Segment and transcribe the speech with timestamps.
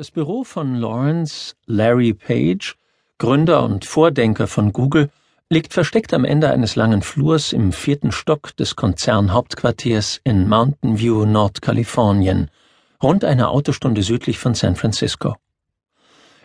[0.00, 2.74] Das Büro von Lawrence Larry Page,
[3.18, 5.10] Gründer und Vordenker von Google,
[5.50, 11.26] liegt versteckt am Ende eines langen Flurs im vierten Stock des Konzernhauptquartiers in Mountain View,
[11.26, 12.50] Nordkalifornien,
[13.02, 15.36] rund eine Autostunde südlich von San Francisco.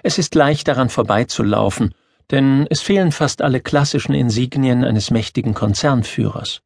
[0.04, 1.96] Es ist leicht daran vorbeizulaufen,
[2.32, 6.62] denn es fehlen fast alle klassischen Insignien eines mächtigen Konzernführers.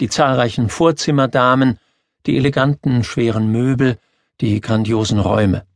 [0.00, 1.78] Die zahlreichen Vorzimmerdamen,
[2.24, 3.98] die eleganten, schweren Möbel,
[4.40, 5.66] die grandiosen Räume.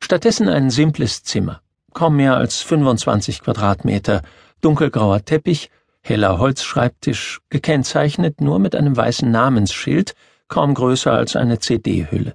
[0.00, 1.60] Stattdessen ein simples Zimmer,
[1.92, 4.22] kaum mehr als 25 Quadratmeter,
[4.60, 5.70] dunkelgrauer Teppich,
[6.02, 10.14] heller Holzschreibtisch, gekennzeichnet nur mit einem weißen Namensschild,
[10.48, 12.34] kaum größer als eine CD-Hülle.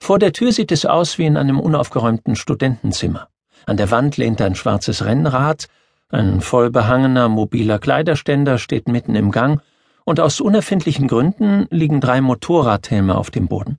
[0.00, 3.28] Vor der Tür sieht es aus wie in einem unaufgeräumten Studentenzimmer.
[3.66, 5.68] An der Wand lehnt ein schwarzes Rennrad,
[6.08, 9.62] ein voll behangener mobiler Kleiderständer steht mitten im Gang,
[10.04, 13.78] und aus unerfindlichen Gründen liegen drei Motorradhelme auf dem Boden.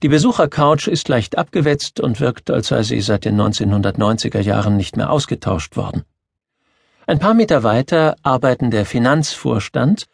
[0.00, 4.96] Die Besuchercouch ist leicht abgewetzt und wirkt, als sei sie seit den 1990er Jahren nicht
[4.96, 6.04] mehr ausgetauscht worden.
[7.08, 10.06] Ein paar Meter weiter arbeiten der Finanzvorstand,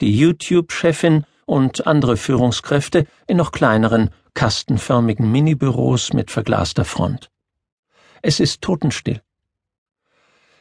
[0.00, 7.28] die YouTube-Chefin und andere Führungskräfte in noch kleineren, kastenförmigen Minibüros mit verglaster Front.
[8.22, 9.22] Es ist totenstill.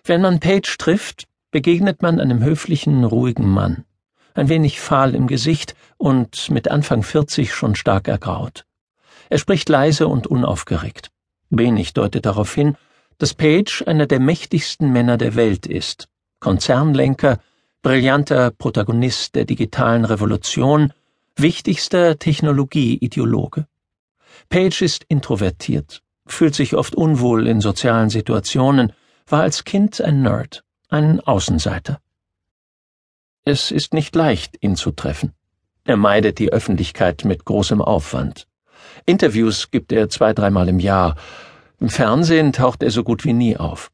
[0.04, 3.86] Wenn man Page trifft, begegnet man einem höflichen, ruhigen Mann,
[4.34, 8.66] ein wenig fahl im Gesicht und mit Anfang 40 schon stark ergraut.
[9.32, 11.10] Er spricht leise und unaufgeregt.
[11.50, 12.76] Wenig deutet darauf hin,
[13.18, 16.10] dass Page einer der mächtigsten Männer der Welt ist,
[16.42, 17.40] Konzernlenker,
[17.82, 20.92] brillanter Protagonist der digitalen Revolution,
[21.38, 23.68] wichtigster Technologieideologe.
[24.50, 28.92] Page ist introvertiert, fühlt sich oft unwohl in sozialen Situationen,
[29.28, 32.02] war als Kind ein Nerd, ein Außenseiter.
[33.46, 35.32] Es ist nicht leicht, ihn zu treffen.
[35.86, 38.46] Er meidet die Öffentlichkeit mit großem Aufwand.
[39.06, 41.16] Interviews gibt er zwei, dreimal im Jahr.
[41.80, 43.92] Im Fernsehen taucht er so gut wie nie auf.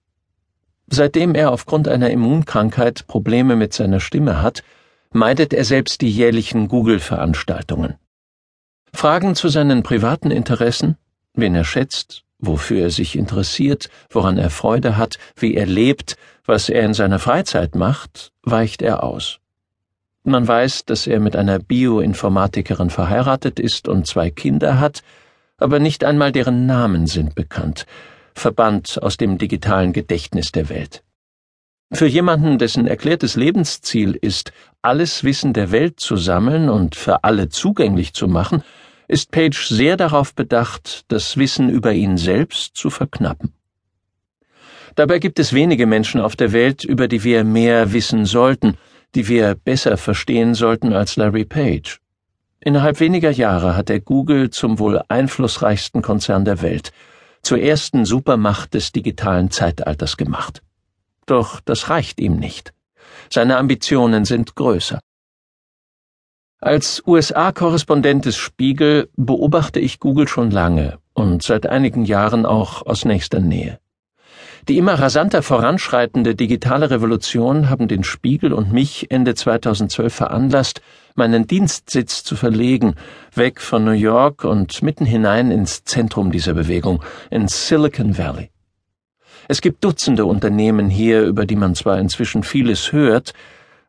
[0.87, 4.63] Seitdem er aufgrund einer Immunkrankheit Probleme mit seiner Stimme hat,
[5.11, 7.95] meidet er selbst die jährlichen Google-Veranstaltungen.
[8.93, 10.97] Fragen zu seinen privaten Interessen,
[11.33, 16.69] wen er schätzt, wofür er sich interessiert, woran er Freude hat, wie er lebt, was
[16.69, 19.39] er in seiner Freizeit macht, weicht er aus.
[20.27, 25.01] Man weiß, dass er mit einer Bioinformatikerin verheiratet ist und zwei Kinder hat,
[25.57, 27.85] aber nicht einmal deren Namen sind bekannt,
[28.35, 31.01] verbannt aus dem digitalen Gedächtnis der Welt.
[31.93, 34.51] Für jemanden, dessen erklärtes Lebensziel ist,
[34.81, 38.63] alles Wissen der Welt zu sammeln und für alle zugänglich zu machen,
[39.07, 43.53] ist Page sehr darauf bedacht, das Wissen über ihn selbst zu verknappen.
[44.95, 48.77] Dabei gibt es wenige Menschen auf der Welt, über die wir mehr wissen sollten,
[49.15, 51.99] die wir besser verstehen sollten als Larry Page.
[52.59, 56.91] Innerhalb weniger Jahre hat er Google zum wohl einflussreichsten Konzern der Welt,
[57.41, 60.61] zur ersten Supermacht des digitalen Zeitalters gemacht.
[61.25, 62.73] Doch das reicht ihm nicht.
[63.31, 64.99] Seine Ambitionen sind größer.
[66.59, 73.05] Als USA-Korrespondent des Spiegel beobachte ich Google schon lange und seit einigen Jahren auch aus
[73.05, 73.79] nächster Nähe.
[74.67, 80.81] Die immer rasanter voranschreitende digitale Revolution haben den Spiegel und mich Ende 2012 veranlasst,
[81.15, 82.95] meinen Dienstsitz zu verlegen,
[83.33, 88.49] weg von New York und mitten hinein ins Zentrum dieser Bewegung, ins Silicon Valley.
[89.47, 93.33] Es gibt Dutzende Unternehmen hier, über die man zwar inzwischen vieles hört,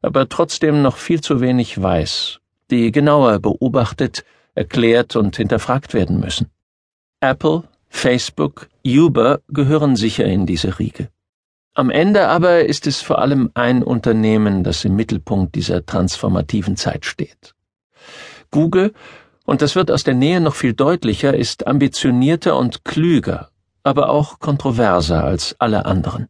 [0.00, 2.39] aber trotzdem noch viel zu wenig weiß,
[2.71, 4.25] die genauer beobachtet,
[4.55, 6.50] erklärt und hinterfragt werden müssen.
[7.21, 11.09] Apple, Facebook, Uber gehören sicher in diese Riege.
[11.75, 17.04] Am Ende aber ist es vor allem ein Unternehmen, das im Mittelpunkt dieser transformativen Zeit
[17.04, 17.54] steht.
[18.50, 18.93] Google,
[19.44, 23.50] und das wird aus der Nähe noch viel deutlicher, ist ambitionierter und klüger,
[23.82, 26.28] aber auch kontroverser als alle anderen.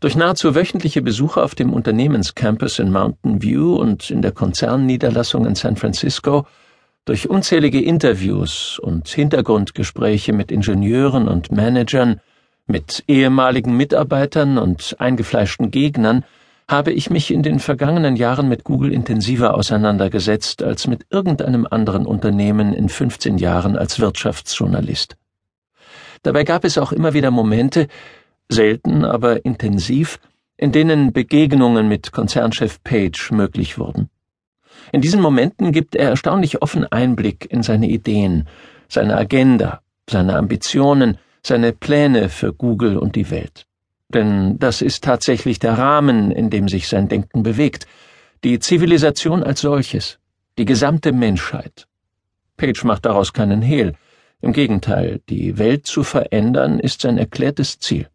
[0.00, 5.54] Durch nahezu wöchentliche Besuche auf dem Unternehmenscampus in Mountain View und in der Konzernniederlassung in
[5.54, 6.46] San Francisco
[7.04, 12.20] durch unzählige Interviews und Hintergrundgespräche mit Ingenieuren und Managern,
[12.66, 16.24] mit ehemaligen Mitarbeitern und eingefleischten Gegnern
[16.66, 22.06] habe ich mich in den vergangenen Jahren mit Google intensiver auseinandergesetzt als mit irgendeinem anderen
[22.06, 25.16] Unternehmen in 15 Jahren als Wirtschaftsjournalist.
[26.22, 27.88] Dabei gab es auch immer wieder Momente,
[28.48, 30.18] selten aber intensiv,
[30.56, 34.08] in denen Begegnungen mit Konzernchef Page möglich wurden.
[34.92, 38.48] In diesen Momenten gibt er erstaunlich offen Einblick in seine Ideen,
[38.88, 43.66] seine Agenda, seine Ambitionen, seine Pläne für Google und die Welt.
[44.08, 47.86] Denn das ist tatsächlich der Rahmen, in dem sich sein Denken bewegt,
[48.44, 50.18] die Zivilisation als solches,
[50.58, 51.86] die gesamte Menschheit.
[52.56, 53.94] Page macht daraus keinen Hehl.
[54.40, 58.08] Im Gegenteil, die Welt zu verändern ist sein erklärtes Ziel.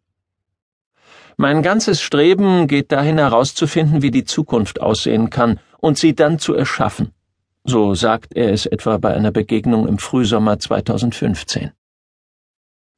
[1.36, 6.54] Mein ganzes Streben geht dahin herauszufinden, wie die Zukunft aussehen kann und sie dann zu
[6.54, 7.12] erschaffen.
[7.64, 11.72] So sagt er es etwa bei einer Begegnung im Frühsommer 2015.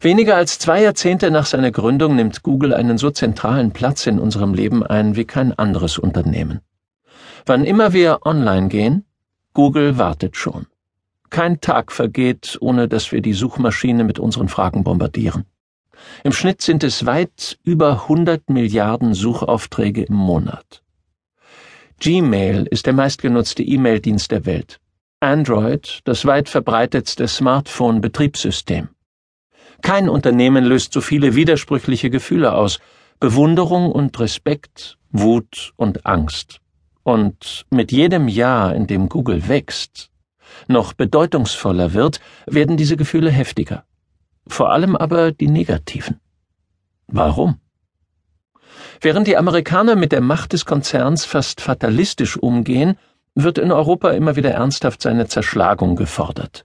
[0.00, 4.52] Weniger als zwei Jahrzehnte nach seiner Gründung nimmt Google einen so zentralen Platz in unserem
[4.52, 6.60] Leben ein wie kein anderes Unternehmen.
[7.46, 9.04] Wann immer wir online gehen,
[9.52, 10.66] Google wartet schon.
[11.30, 15.44] Kein Tag vergeht, ohne dass wir die Suchmaschine mit unseren Fragen bombardieren.
[16.24, 20.82] Im Schnitt sind es weit über 100 Milliarden Suchaufträge im Monat.
[22.02, 24.80] Gmail ist der meistgenutzte E-Mail-Dienst der Welt.
[25.20, 28.88] Android das weit verbreitetste Smartphone-Betriebssystem.
[29.82, 32.80] Kein Unternehmen löst so viele widersprüchliche Gefühle aus.
[33.20, 36.60] Bewunderung und Respekt, Wut und Angst.
[37.04, 40.10] Und mit jedem Jahr, in dem Google wächst,
[40.66, 43.84] noch bedeutungsvoller wird, werden diese Gefühle heftiger.
[44.48, 46.18] Vor allem aber die negativen.
[47.06, 47.61] Warum?
[49.04, 52.96] Während die Amerikaner mit der Macht des Konzerns fast fatalistisch umgehen,
[53.34, 56.64] wird in Europa immer wieder ernsthaft seine Zerschlagung gefordert.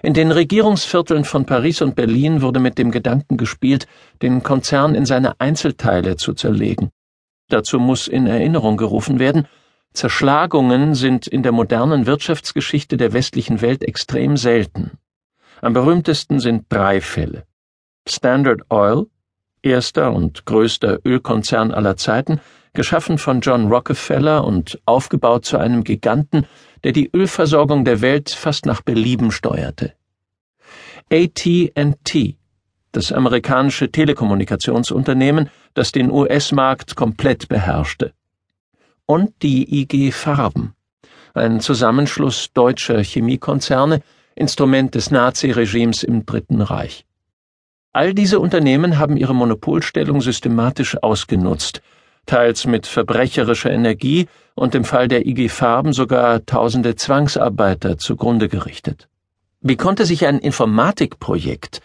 [0.00, 3.88] In den Regierungsvierteln von Paris und Berlin wurde mit dem Gedanken gespielt,
[4.22, 6.90] den Konzern in seine Einzelteile zu zerlegen.
[7.48, 9.48] Dazu muss in Erinnerung gerufen werden,
[9.92, 14.92] Zerschlagungen sind in der modernen Wirtschaftsgeschichte der westlichen Welt extrem selten.
[15.60, 17.46] Am berühmtesten sind drei Fälle.
[18.06, 19.06] Standard Oil,
[19.68, 22.40] erster und größter Ölkonzern aller Zeiten,
[22.74, 26.46] geschaffen von John Rockefeller und aufgebaut zu einem Giganten,
[26.84, 29.94] der die Ölversorgung der Welt fast nach Belieben steuerte.
[31.10, 32.36] AT&T,
[32.92, 38.12] das amerikanische Telekommunikationsunternehmen, das den US-Markt komplett beherrschte.
[39.06, 40.74] Und die IG Farben,
[41.34, 44.02] ein Zusammenschluss deutscher Chemiekonzerne,
[44.34, 47.07] Instrument des Naziregimes im Dritten Reich.
[47.92, 51.80] All diese Unternehmen haben ihre Monopolstellung systematisch ausgenutzt,
[52.26, 59.08] teils mit verbrecherischer Energie und im Fall der IG Farben sogar tausende Zwangsarbeiter zugrunde gerichtet.
[59.60, 61.80] Wie konnte sich ein Informatikprojekt,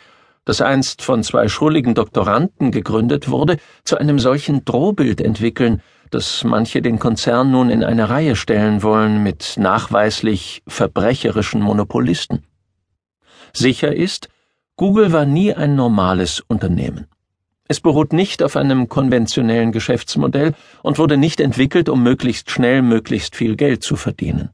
[0.46, 6.82] das einst von zwei schrulligen Doktoranden gegründet wurde, zu einem solchen Drohbild entwickeln, dass manche
[6.82, 12.44] den Konzern nun in eine Reihe stellen wollen mit nachweislich verbrecherischen Monopolisten?
[13.54, 14.30] Sicher ist,
[14.84, 17.08] Google war nie ein normales Unternehmen.
[17.70, 23.38] Es beruht nicht auf einem konventionellen Geschäftsmodell und wurde nicht entwickelt, um möglichst schnell möglichst
[23.38, 24.50] viel Geld zu verdienen.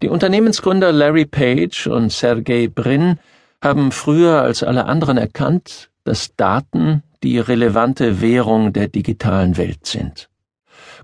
[0.00, 3.18] Die Unternehmensgründer Larry Page und Sergey Brin
[3.60, 10.28] haben früher als alle anderen erkannt, dass Daten die relevante Währung der digitalen Welt sind.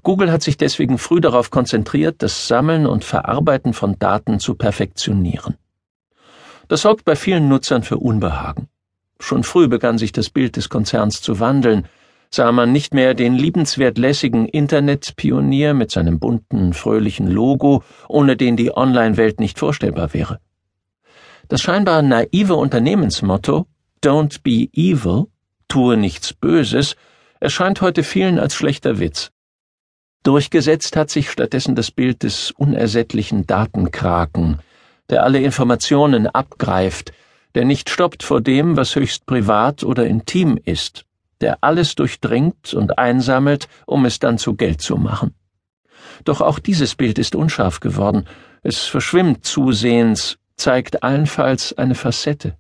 [0.04, 5.56] Google hat sich deswegen früh darauf konzentriert, das Sammeln und Verarbeiten von Daten zu perfektionieren.
[6.72, 8.66] Das sorgt bei vielen Nutzern für Unbehagen.
[9.20, 11.84] Schon früh begann sich das Bild des Konzerns zu wandeln,
[12.30, 18.56] sah man nicht mehr den liebenswert lässigen Internetpionier mit seinem bunten, fröhlichen Logo, ohne den
[18.56, 20.38] die Online-Welt nicht vorstellbar wäre.
[21.48, 23.66] Das scheinbar naive Unternehmensmotto
[24.02, 25.26] Don't be evil,
[25.69, 26.96] tue nichts Böses,
[27.38, 29.30] erscheint heute vielen als schlechter Witz.
[30.22, 34.60] Durchgesetzt hat sich stattdessen das Bild des unersättlichen Datenkraken,
[35.10, 37.12] der alle Informationen abgreift,
[37.54, 41.05] der nicht stoppt vor dem, was höchst privat oder intim ist,
[41.41, 45.34] der alles durchdringt und einsammelt, um es dann zu Geld zu machen.
[46.24, 48.27] Doch auch dieses Bild ist unscharf geworden,
[48.62, 52.56] es verschwimmt zusehends, zeigt allenfalls eine Facette.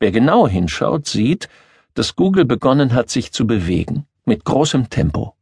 [0.00, 1.48] Wer genau hinschaut, sieht,
[1.94, 5.34] dass Google begonnen hat, sich zu bewegen, mit großem Tempo.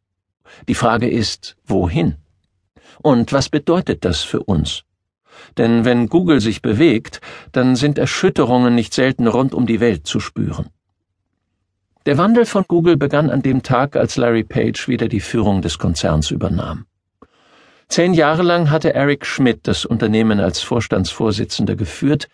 [0.66, 2.16] Die Frage ist, wohin?
[3.00, 4.84] Und was bedeutet das für uns?
[5.56, 7.20] Denn wenn Google sich bewegt,
[7.52, 10.66] dann sind Erschütterungen nicht selten rund um die Welt zu spüren.
[12.06, 15.78] Der Wandel von Google begann an dem Tag, als Larry Page wieder die Führung des
[15.78, 16.86] Konzerns übernahm.
[17.88, 22.28] Zehn Jahre lang hatte Eric Schmidt das Unternehmen als Vorstandsvorsitzender geführt,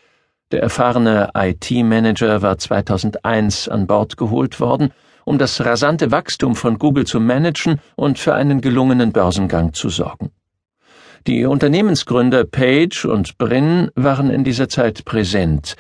[0.52, 4.92] der erfahrene IT-Manager war 2001 an Bord geholt worden,
[5.24, 10.30] um das rasante Wachstum von Google zu managen und für einen gelungenen Börsengang zu sorgen.
[11.26, 15.74] Die Unternehmensgründer Page und Brin waren in dieser Zeit präsent,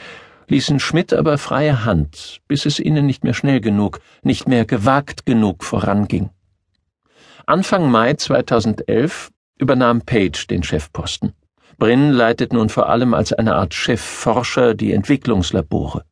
[0.48, 5.26] ließen Schmidt aber freie Hand, bis es ihnen nicht mehr schnell genug, nicht mehr gewagt
[5.26, 6.30] genug voranging.
[7.44, 11.34] Anfang Mai 2011 übernahm Page den Chefposten.
[11.76, 16.06] Brin leitet nun vor allem als eine Art Chefforscher die Entwicklungslabore.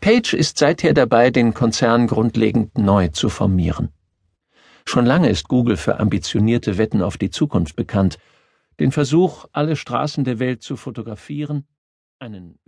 [0.00, 3.88] Page ist seither dabei, den Konzern grundlegend neu zu formieren.
[4.84, 8.18] Schon lange ist Google für ambitionierte Wetten auf die Zukunft bekannt.
[8.80, 11.66] Den Versuch, alle Straßen der Welt zu fotografieren,
[12.18, 12.58] einen